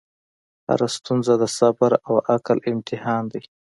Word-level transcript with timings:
هره 0.69 0.87
ستونزه 0.97 1.33
د 1.41 1.43
صبر 1.57 1.91
او 2.07 2.15
عقل 2.33 2.57
امتحان 2.71 3.23
دی. 3.31 3.41